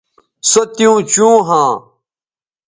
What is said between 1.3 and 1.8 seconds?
ھواں